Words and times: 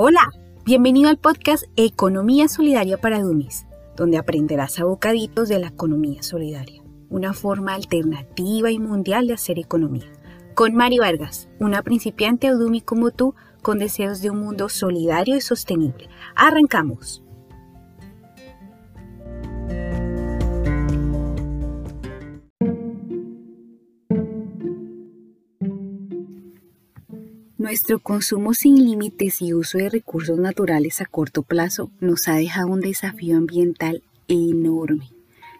Hola, 0.00 0.30
bienvenido 0.64 1.08
al 1.10 1.18
podcast 1.18 1.64
Economía 1.74 2.46
Solidaria 2.46 2.98
para 2.98 3.18
Dummies, 3.18 3.66
donde 3.96 4.16
aprenderás 4.16 4.78
a 4.78 4.84
bocaditos 4.84 5.48
de 5.48 5.58
la 5.58 5.66
economía 5.66 6.22
solidaria, 6.22 6.84
una 7.10 7.34
forma 7.34 7.74
alternativa 7.74 8.70
y 8.70 8.78
mundial 8.78 9.26
de 9.26 9.32
hacer 9.32 9.58
economía. 9.58 10.06
Con 10.54 10.76
Mari 10.76 10.98
Vargas, 10.98 11.48
una 11.58 11.82
principiante 11.82 12.54
Udumi 12.54 12.80
como 12.80 13.10
tú, 13.10 13.34
con 13.60 13.80
deseos 13.80 14.22
de 14.22 14.30
un 14.30 14.38
mundo 14.38 14.68
solidario 14.68 15.34
y 15.34 15.40
sostenible. 15.40 16.08
Arrancamos. 16.36 17.24
Nuestro 27.58 27.98
consumo 27.98 28.54
sin 28.54 28.76
límites 28.76 29.42
y 29.42 29.52
uso 29.52 29.78
de 29.78 29.88
recursos 29.88 30.38
naturales 30.38 31.00
a 31.00 31.06
corto 31.06 31.42
plazo 31.42 31.90
nos 31.98 32.28
ha 32.28 32.36
dejado 32.36 32.68
un 32.68 32.80
desafío 32.80 33.36
ambiental 33.36 34.04
enorme. 34.28 35.10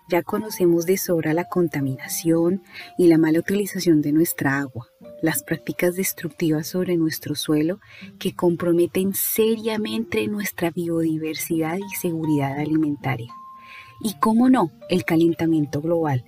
Ya 0.08 0.22
conocemos 0.22 0.86
de 0.86 0.96
sobra 0.96 1.34
la 1.34 1.48
contaminación 1.48 2.62
y 2.98 3.08
la 3.08 3.18
mala 3.18 3.40
utilización 3.40 4.00
de 4.00 4.12
nuestra 4.12 4.60
agua, 4.60 4.86
las 5.22 5.42
prácticas 5.42 5.96
destructivas 5.96 6.68
sobre 6.68 6.96
nuestro 6.96 7.34
suelo 7.34 7.80
que 8.20 8.32
comprometen 8.32 9.12
seriamente 9.14 10.28
nuestra 10.28 10.70
biodiversidad 10.70 11.78
y 11.78 11.96
seguridad 11.96 12.60
alimentaria. 12.60 13.32
Y 14.00 14.14
cómo 14.20 14.48
no, 14.48 14.70
el 14.88 15.04
calentamiento 15.04 15.80
global, 15.80 16.24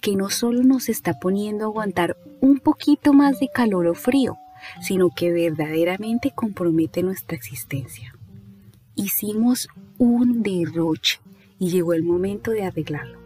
que 0.00 0.16
no 0.16 0.30
solo 0.30 0.64
nos 0.64 0.88
está 0.88 1.20
poniendo 1.20 1.64
a 1.64 1.68
aguantar 1.68 2.16
un 2.40 2.58
poquito 2.58 3.12
más 3.12 3.38
de 3.38 3.48
calor 3.54 3.86
o 3.86 3.94
frío, 3.94 4.36
sino 4.80 5.10
que 5.10 5.32
verdaderamente 5.32 6.32
compromete 6.34 7.02
nuestra 7.02 7.36
existencia. 7.36 8.14
Hicimos 8.94 9.68
un 9.98 10.42
derroche 10.42 11.20
y 11.58 11.70
llegó 11.70 11.94
el 11.94 12.02
momento 12.02 12.50
de 12.50 12.64
arreglarlo. 12.64 13.20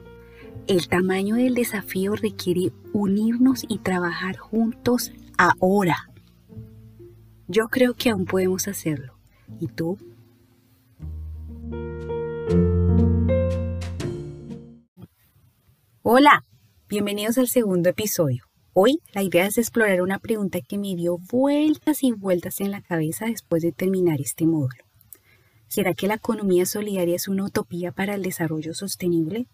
El 0.67 0.89
tamaño 0.89 1.37
del 1.37 1.55
desafío 1.55 2.17
requiere 2.17 2.73
unirnos 2.93 3.65
y 3.69 3.79
trabajar 3.79 4.37
juntos 4.37 5.13
ahora. 5.39 6.11
Yo 7.47 7.69
creo 7.69 7.95
que 7.95 8.11
aún 8.11 8.25
podemos 8.25 8.67
hacerlo. 8.67 9.17
¿Y 9.61 9.69
tú? 9.69 9.97
Hola, 16.03 16.45
bienvenidos 16.89 17.39
al 17.39 17.49
segundo 17.49 17.89
episodio. 17.91 18.46
Hoy 18.79 19.01
la 19.15 19.23
idea 19.23 19.47
es 19.47 19.57
explorar 19.57 20.03
una 20.03 20.19
pregunta 20.19 20.61
que 20.61 20.77
me 20.77 20.95
dio 20.95 21.17
vueltas 21.17 22.03
y 22.03 22.13
vueltas 22.13 22.61
en 22.61 22.71
la 22.71 22.83
cabeza 22.83 23.25
después 23.25 23.63
de 23.63 23.73
terminar 23.73 24.21
este 24.21 24.45
módulo. 24.45 24.85
¿Será 25.67 25.95
que 25.95 26.07
la 26.07 26.17
economía 26.17 26.67
solidaria 26.67 27.17
es 27.17 27.27
una 27.27 27.45
utopía 27.45 27.91
para 27.91 28.15
el 28.15 28.23
desarrollo 28.23 28.75
sostenible? 28.75 29.47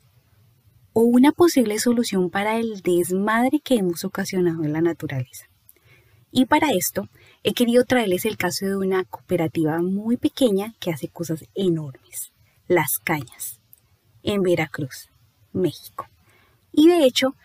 ¿O 0.92 1.02
una 1.02 1.30
posible 1.30 1.78
solución 1.78 2.30
para 2.30 2.58
el 2.58 2.80
desmadre 2.80 3.60
que 3.60 3.76
hemos 3.76 4.04
ocasionado 4.04 4.64
en 4.64 4.72
la 4.72 4.80
naturaleza? 4.80 5.46
Y 6.32 6.46
para 6.46 6.72
esto 6.72 7.08
he 7.44 7.52
querido 7.52 7.84
traerles 7.84 8.24
el 8.24 8.36
caso 8.36 8.66
de 8.66 8.76
una 8.76 9.04
cooperativa 9.04 9.80
muy 9.82 10.16
pequeña 10.16 10.74
que 10.80 10.90
hace 10.90 11.06
cosas 11.06 11.44
enormes, 11.54 12.32
Las 12.66 12.98
Cañas, 12.98 13.60
en 14.24 14.42
Veracruz, 14.42 15.10
México. 15.52 16.08
Y 16.72 16.88
de 16.88 17.04
hecho, 17.04 17.36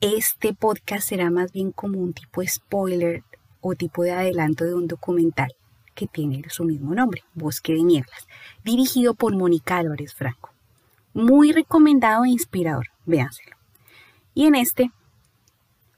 este 0.00 0.54
podcast 0.54 1.08
será 1.08 1.28
más 1.28 1.50
bien 1.50 1.72
como 1.72 1.98
un 1.98 2.12
tipo 2.12 2.40
spoiler 2.46 3.24
o 3.60 3.74
tipo 3.74 4.04
de 4.04 4.12
adelanto 4.12 4.64
de 4.64 4.74
un 4.74 4.86
documental 4.86 5.52
que 5.96 6.06
tiene 6.06 6.44
su 6.50 6.62
mismo 6.62 6.94
nombre, 6.94 7.24
Bosque 7.34 7.72
de 7.72 7.82
Nieblas, 7.82 8.28
dirigido 8.64 9.14
por 9.14 9.34
Mónica 9.34 9.78
Álvarez 9.78 10.14
Franco. 10.14 10.50
Muy 11.14 11.50
recomendado 11.50 12.24
e 12.24 12.28
inspirador, 12.28 12.86
véanselo. 13.06 13.56
Y 14.34 14.46
en 14.46 14.54
este 14.54 14.92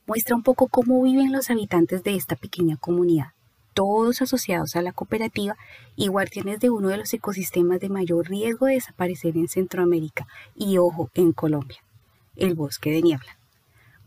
muestra 0.07 0.35
un 0.35 0.43
poco 0.45 0.69
cómo 0.69 1.03
viven 1.03 1.31
los 1.31 1.51
habitantes 1.51 2.03
de 2.03 2.17
esta 2.17 2.37
pequeña 2.37 2.79
comunidad, 2.79 3.33
todos 3.75 4.23
asociados 4.23 4.77
a 4.77 4.83
la 4.83 4.93
cooperativa 4.93 5.57
y 5.95 6.09
guardianes 6.09 6.59
de 6.61 6.71
uno 6.71 6.89
de 6.89 6.97
los 6.97 7.13
ecosistemas 7.13 7.81
de 7.81 7.91
mayor 7.91 8.31
riesgo 8.31 8.65
de 8.65 8.75
desaparecer 8.75 9.37
en 9.37 9.49
Centroamérica 9.49 10.27
y, 10.57 10.79
ojo, 10.79 11.11
en 11.13 11.33
Colombia, 11.33 11.85
el 12.37 12.55
bosque 12.55 12.91
de 12.91 13.03
niebla. 13.03 13.40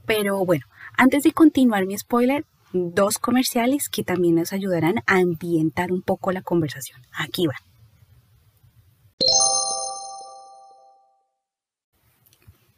Pero 0.06 0.46
bueno, 0.46 0.66
antes 0.98 1.24
de 1.24 1.32
continuar 1.32 1.86
mi 1.86 1.98
spoiler, 1.98 2.46
dos 2.74 3.20
comerciales 3.20 3.90
que 3.90 4.04
también 4.04 4.36
nos 4.36 4.54
ayudarán 4.54 5.00
a 5.06 5.18
ambientar 5.18 5.92
un 5.92 6.02
poco 6.02 6.32
la 6.32 6.42
conversación. 6.42 7.02
Aquí 7.14 7.48
va. 7.48 7.56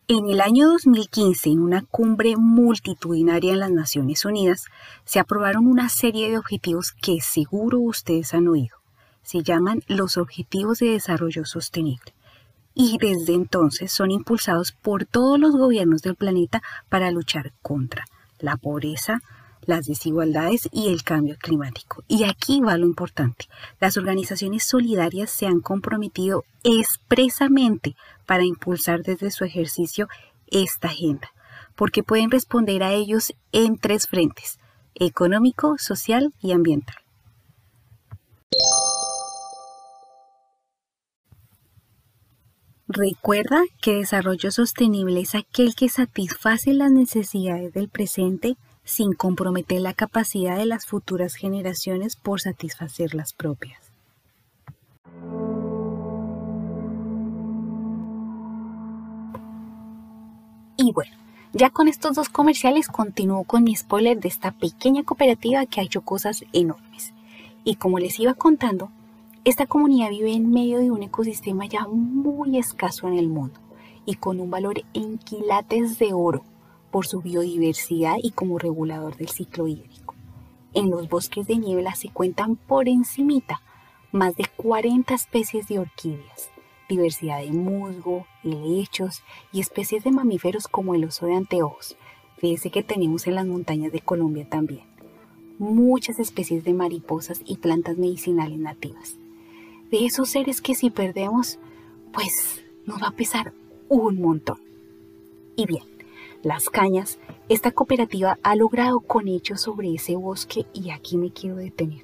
En 0.08 0.30
el 0.30 0.40
año 0.40 0.70
2015, 0.70 1.50
en 1.50 1.60
una 1.62 1.82
cumbre 1.82 2.36
multitudinaria 2.38 3.54
en 3.54 3.60
las 3.60 3.72
Naciones 3.72 4.24
Unidas, 4.24 4.66
se 5.04 5.20
aprobaron 5.20 5.66
una 5.66 5.90
serie 5.90 6.30
de 6.30 6.38
objetivos 6.38 6.92
que 6.92 7.22
seguro 7.22 7.80
ustedes 7.80 8.36
han 8.36 8.48
oído. 8.48 8.78
Se 9.24 9.42
llaman 9.42 9.82
los 9.88 10.18
Objetivos 10.18 10.78
de 10.78 10.92
Desarrollo 10.92 11.46
Sostenible 11.46 12.15
y 12.76 12.98
desde 13.00 13.34
entonces 13.34 13.92
son 13.92 14.12
impulsados 14.12 14.74
por 14.74 15.06
todos 15.06 15.40
los 15.40 15.56
gobiernos 15.56 16.02
del 16.02 16.16
planeta 16.16 16.62
para 16.90 17.10
luchar 17.10 17.54
contra 17.62 18.06
la 18.40 18.58
pobreza, 18.58 19.22
las 19.66 19.86
desigualdades 19.86 20.70
y 20.72 20.90
el 20.90 21.04
cambio 21.04 21.38
climático. 21.40 22.04
Y 22.08 22.26
aquí 22.26 22.60
va 22.60 22.78
lo 22.78 22.86
importante. 22.86 23.48
Las 23.80 23.98
organizaciones 23.98 24.64
solidarias 24.66 25.32
se 25.32 25.48
han 25.48 25.62
comprometido 25.62 26.44
expresamente 26.64 27.96
para 28.26 28.44
impulsar 28.44 29.02
desde 29.02 29.32
su 29.32 29.46
ejercicio 29.46 30.08
esta 30.48 30.90
agenda, 30.90 31.32
porque 31.76 32.04
pueden 32.04 32.30
responder 32.30 32.84
a 32.84 32.92
ellos 32.92 33.34
en 33.52 33.78
tres 33.78 34.08
frentes, 34.08 34.60
económico, 34.94 35.78
social 35.80 36.34
y 36.42 36.52
ambiental. 36.52 37.05
Recuerda 42.88 43.64
que 43.82 43.96
desarrollo 43.96 44.52
sostenible 44.52 45.20
es 45.20 45.34
aquel 45.34 45.74
que 45.74 45.90
satisface 45.90 46.72
las 46.72 46.92
necesidades 46.92 47.74
del 47.74 47.90
presente 47.90 48.58
sin 48.84 49.14
comprometer 49.14 49.82
la 49.82 49.94
capacidad 49.94 50.56
de 50.58 50.68
las 50.68 50.86
futuras 50.86 51.34
generaciones 51.34 52.16
por 52.16 52.42
satisfacer 52.42 53.16
las 53.16 53.34
propias. 53.34 53.92
Y 60.78 60.92
bueno, 60.92 61.16
ya 61.54 61.72
con 61.72 61.88
estos 61.88 62.16
dos 62.16 62.30
comerciales 62.30 62.88
continúo 62.88 63.46
con 63.46 63.64
mi 63.64 63.76
spoiler 63.76 64.20
de 64.20 64.28
esta 64.28 64.52
pequeña 64.52 65.02
cooperativa 65.02 65.66
que 65.66 65.82
ha 65.82 65.84
hecho 65.84 66.02
cosas 66.02 66.46
enormes. 66.54 67.14
Y 67.64 67.78
como 67.78 67.98
les 67.98 68.20
iba 68.20 68.36
contando, 68.36 68.92
esta 69.46 69.68
comunidad 69.68 70.10
vive 70.10 70.34
en 70.34 70.50
medio 70.50 70.80
de 70.80 70.90
un 70.90 71.04
ecosistema 71.04 71.68
ya 71.68 71.88
muy 71.88 72.58
escaso 72.58 73.08
en 73.08 73.20
el 73.20 73.30
mundo 73.30 73.60
y 74.04 74.16
con 74.16 74.40
un 74.40 74.50
valor 74.50 74.82
en 74.96 75.20
quilates 75.20 76.00
de 76.00 76.14
oro 76.14 76.44
por 76.90 77.06
su 77.06 77.22
biodiversidad 77.22 78.16
y 78.24 78.32
como 78.32 78.58
regulador 78.58 79.16
del 79.18 79.30
ciclo 79.30 79.68
hídrico. 79.68 80.16
En 80.74 80.90
los 80.90 81.08
bosques 81.08 81.46
de 81.46 81.58
niebla 81.58 81.94
se 81.94 82.10
cuentan 82.10 82.56
por 82.56 82.90
encimita 82.90 83.62
más 84.12 84.36
de 84.36 84.46
40 84.58 85.14
especies 85.14 85.68
de 85.68 85.78
orquídeas, 85.78 86.50
diversidad 86.90 87.42
de 87.42 87.52
musgo, 87.52 88.26
helechos 88.44 89.22
y 89.52 89.60
especies 89.60 90.04
de 90.04 90.12
mamíferos 90.12 90.68
como 90.68 90.96
el 90.96 91.06
oso 91.06 91.28
de 91.28 91.36
anteojos, 91.36 91.98
fíjese 92.40 92.72
que 92.72 92.82
tenemos 92.82 93.28
en 93.28 93.36
las 93.36 93.46
montañas 93.46 93.92
de 93.92 94.00
Colombia 94.02 94.50
también. 94.50 94.88
Muchas 95.60 96.18
especies 96.18 96.64
de 96.64 96.74
mariposas 96.74 97.42
y 97.46 97.58
plantas 97.58 97.98
medicinales 98.00 98.58
nativas 98.58 99.20
de 99.96 100.06
esos 100.06 100.28
seres 100.28 100.60
que 100.60 100.76
si 100.76 100.90
perdemos, 100.90 101.58
pues 102.12 102.62
nos 102.86 103.02
va 103.02 103.08
a 103.08 103.16
pesar 103.16 103.54
un 103.88 104.20
montón. 104.20 104.60
Y 105.56 105.66
bien, 105.66 105.84
Las 106.44 106.70
Cañas, 106.70 107.18
esta 107.48 107.72
cooperativa 107.72 108.38
ha 108.44 108.58
logrado 108.58 109.00
con 109.00 109.30
hechos 109.30 109.62
sobre 109.62 109.94
ese 109.94 110.18
bosque 110.18 110.66
y 110.74 110.90
aquí 110.90 111.16
me 111.16 111.32
quiero 111.32 111.56
detener. 111.56 112.04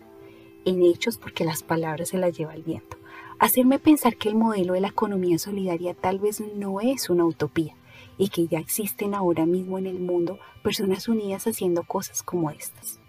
En 0.64 0.82
hechos 0.84 1.18
porque 1.18 1.44
las 1.44 1.64
palabras 1.64 2.10
se 2.10 2.18
las 2.18 2.38
lleva 2.38 2.56
el 2.56 2.64
viento. 2.64 2.96
Hacerme 3.40 3.78
pensar 3.78 4.16
que 4.16 4.30
el 4.30 4.36
modelo 4.36 4.72
de 4.72 4.80
la 4.80 4.88
economía 4.88 5.38
solidaria 5.38 5.94
tal 5.94 6.20
vez 6.20 6.42
no 6.56 6.80
es 6.80 7.10
una 7.10 7.26
utopía 7.26 7.76
y 8.18 8.30
que 8.30 8.48
ya 8.48 8.60
existen 8.60 9.14
ahora 9.14 9.46
mismo 9.46 9.78
en 9.78 9.88
el 9.88 10.00
mundo 10.00 10.40
personas 10.64 11.10
unidas 11.10 11.46
haciendo 11.46 11.84
cosas 11.84 12.24
como 12.24 12.52
estas. 12.52 13.01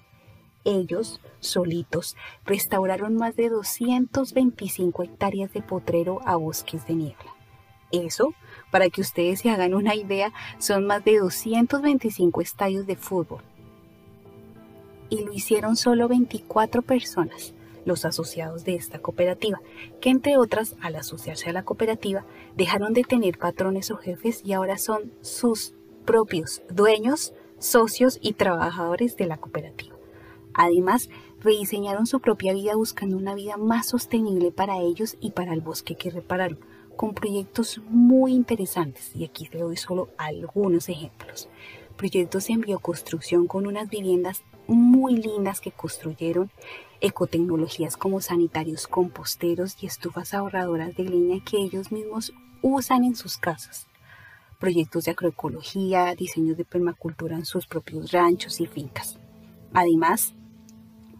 Ellos, 0.64 1.20
solitos, 1.40 2.16
restauraron 2.44 3.16
más 3.16 3.34
de 3.36 3.48
225 3.48 5.02
hectáreas 5.02 5.52
de 5.52 5.62
potrero 5.62 6.20
a 6.24 6.36
bosques 6.36 6.86
de 6.86 6.94
niebla. 6.94 7.34
Eso, 7.90 8.32
para 8.70 8.88
que 8.88 9.00
ustedes 9.00 9.40
se 9.40 9.50
hagan 9.50 9.74
una 9.74 9.94
idea, 9.94 10.32
son 10.58 10.86
más 10.86 11.04
de 11.04 11.18
225 11.18 12.40
estadios 12.40 12.86
de 12.86 12.96
fútbol. 12.96 13.42
Y 15.10 15.24
lo 15.24 15.32
hicieron 15.32 15.76
solo 15.76 16.08
24 16.08 16.82
personas, 16.82 17.52
los 17.84 18.04
asociados 18.04 18.64
de 18.64 18.76
esta 18.76 19.00
cooperativa, 19.00 19.60
que 20.00 20.10
entre 20.10 20.38
otras, 20.38 20.76
al 20.80 20.96
asociarse 20.96 21.50
a 21.50 21.52
la 21.52 21.64
cooperativa, 21.64 22.24
dejaron 22.56 22.94
de 22.94 23.02
tener 23.02 23.36
patrones 23.36 23.90
o 23.90 23.96
jefes 23.96 24.42
y 24.44 24.52
ahora 24.54 24.78
son 24.78 25.12
sus 25.20 25.74
propios 26.06 26.62
dueños, 26.70 27.34
socios 27.58 28.18
y 28.22 28.32
trabajadores 28.32 29.16
de 29.16 29.26
la 29.26 29.36
cooperativa. 29.36 29.96
Además, 30.54 31.08
rediseñaron 31.40 32.06
su 32.06 32.20
propia 32.20 32.52
vida 32.52 32.74
buscando 32.76 33.16
una 33.16 33.34
vida 33.34 33.56
más 33.56 33.88
sostenible 33.88 34.52
para 34.52 34.78
ellos 34.78 35.16
y 35.20 35.30
para 35.30 35.54
el 35.54 35.60
bosque 35.60 35.94
que 35.94 36.10
repararon, 36.10 36.58
con 36.96 37.14
proyectos 37.14 37.80
muy 37.88 38.32
interesantes, 38.32 39.14
y 39.14 39.24
aquí 39.24 39.48
te 39.48 39.58
doy 39.58 39.76
solo 39.76 40.10
algunos 40.18 40.88
ejemplos. 40.88 41.48
Proyectos 41.96 42.50
en 42.50 42.60
bioconstrucción 42.60 43.46
con 43.46 43.66
unas 43.66 43.88
viviendas 43.88 44.42
muy 44.66 45.16
lindas 45.16 45.60
que 45.60 45.72
construyeron, 45.72 46.50
ecotecnologías 47.00 47.96
como 47.96 48.20
sanitarios 48.20 48.86
composteros 48.86 49.76
y 49.82 49.86
estufas 49.86 50.34
ahorradoras 50.34 50.94
de 50.96 51.04
leña 51.04 51.44
que 51.44 51.58
ellos 51.58 51.90
mismos 51.90 52.32
usan 52.62 53.04
en 53.04 53.16
sus 53.16 53.38
casas. 53.38 53.88
Proyectos 54.60 55.04
de 55.04 55.10
agroecología, 55.10 56.14
diseños 56.14 56.56
de 56.56 56.64
permacultura 56.64 57.36
en 57.36 57.44
sus 57.44 57.66
propios 57.66 58.12
ranchos 58.12 58.60
y 58.60 58.66
fincas. 58.66 59.18
Además, 59.74 60.34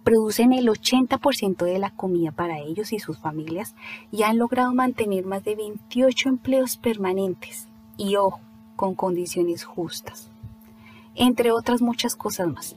producen 0.04 0.52
el 0.52 0.68
80% 0.68 1.64
de 1.64 1.78
la 1.78 1.90
comida 1.90 2.32
para 2.32 2.58
ellos 2.58 2.92
y 2.92 2.98
sus 2.98 3.18
familias 3.18 3.74
y 4.10 4.22
han 4.24 4.38
logrado 4.38 4.72
mantener 4.74 5.24
más 5.24 5.44
de 5.44 5.54
28 5.54 6.28
empleos 6.28 6.76
permanentes 6.76 7.68
y 7.96 8.16
ojo, 8.16 8.40
con 8.76 8.94
condiciones 8.94 9.64
justas. 9.64 10.30
Entre 11.14 11.52
otras 11.52 11.82
muchas 11.82 12.16
cosas 12.16 12.48
más, 12.48 12.76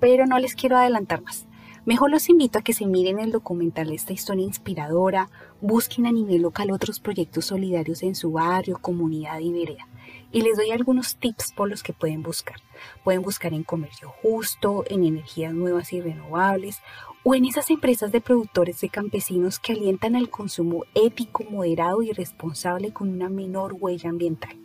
pero 0.00 0.26
no 0.26 0.38
les 0.38 0.54
quiero 0.54 0.76
adelantar 0.76 1.22
más. 1.22 1.46
Mejor 1.84 2.10
los 2.10 2.28
invito 2.28 2.60
a 2.60 2.62
que 2.62 2.72
se 2.72 2.86
miren 2.86 3.18
el 3.18 3.32
documental 3.32 3.88
de 3.88 3.96
esta 3.96 4.12
historia 4.12 4.44
inspiradora, 4.44 5.30
busquen 5.60 6.06
a 6.06 6.12
nivel 6.12 6.42
local 6.42 6.70
otros 6.70 7.00
proyectos 7.00 7.46
solidarios 7.46 8.04
en 8.04 8.14
su 8.14 8.30
barrio, 8.30 8.78
comunidad 8.80 9.40
y 9.40 9.52
vereda 9.52 9.88
y 10.32 10.40
les 10.40 10.56
doy 10.56 10.70
algunos 10.70 11.16
tips 11.16 11.52
por 11.52 11.68
los 11.68 11.82
que 11.82 11.92
pueden 11.92 12.22
buscar. 12.22 12.56
Pueden 13.04 13.22
buscar 13.22 13.52
en 13.52 13.62
comercio 13.62 14.08
justo, 14.22 14.84
en 14.88 15.04
energías 15.04 15.52
nuevas 15.52 15.92
y 15.92 16.00
renovables 16.00 16.80
o 17.22 17.34
en 17.34 17.44
esas 17.44 17.70
empresas 17.70 18.10
de 18.10 18.20
productores 18.20 18.80
de 18.80 18.88
campesinos 18.88 19.58
que 19.58 19.72
alientan 19.72 20.16
al 20.16 20.30
consumo 20.30 20.84
ético, 20.94 21.44
moderado 21.44 22.02
y 22.02 22.12
responsable 22.12 22.92
con 22.92 23.10
una 23.10 23.28
menor 23.28 23.76
huella 23.78 24.10
ambiental. 24.10 24.56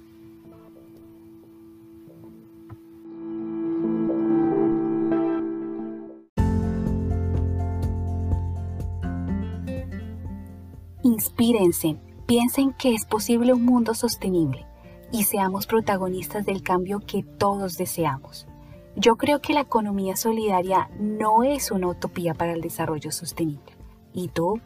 Inspírense, 11.03 11.97
piensen 12.25 12.73
que 12.73 12.93
es 12.93 13.05
posible 13.05 13.53
un 13.53 13.63
mundo 13.63 13.93
sostenible 13.93 14.65
y 15.11 15.23
seamos 15.23 15.67
protagonistas 15.67 16.45
del 16.45 16.63
cambio 16.63 16.99
que 16.99 17.23
todos 17.23 17.77
deseamos. 17.77 18.47
Yo 18.95 19.15
creo 19.15 19.41
que 19.41 19.53
la 19.53 19.61
economía 19.61 20.15
solidaria 20.15 20.89
no 20.99 21.43
es 21.43 21.71
una 21.71 21.87
utopía 21.87 22.33
para 22.33 22.53
el 22.53 22.61
desarrollo 22.61 23.11
sostenible. 23.11 23.73
¿Y 24.11 24.29
tú? 24.29 24.59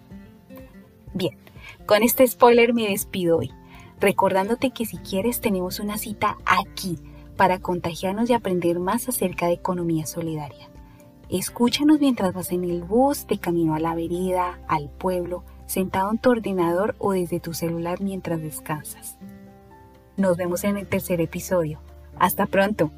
Bien, 1.13 1.37
con 1.85 2.01
este 2.03 2.25
spoiler 2.25 2.73
me 2.73 2.87
despido 2.87 3.37
hoy, 3.37 3.51
recordándote 3.99 4.71
que 4.71 4.85
si 4.85 4.97
quieres 4.97 5.41
tenemos 5.41 5.79
una 5.79 5.97
cita 5.97 6.37
aquí 6.45 6.97
para 7.35 7.59
contagiarnos 7.59 8.29
y 8.29 8.33
aprender 8.33 8.79
más 8.79 9.09
acerca 9.09 9.47
de 9.47 9.53
economía 9.53 10.05
solidaria. 10.05 10.69
Escúchanos 11.29 11.99
mientras 11.99 12.33
vas 12.33 12.51
en 12.51 12.63
el 12.63 12.83
bus, 12.83 13.25
de 13.27 13.37
camino 13.37 13.75
a 13.75 13.79
la 13.79 13.95
vereda, 13.95 14.59
al 14.67 14.89
pueblo, 14.89 15.43
sentado 15.65 16.11
en 16.11 16.17
tu 16.17 16.29
ordenador 16.29 16.95
o 16.99 17.13
desde 17.13 17.39
tu 17.39 17.53
celular 17.53 18.01
mientras 18.01 18.41
descansas. 18.41 19.17
Nos 20.17 20.37
vemos 20.37 20.63
en 20.63 20.77
el 20.77 20.87
tercer 20.87 21.21
episodio. 21.21 21.79
Hasta 22.19 22.45
pronto. 22.45 22.91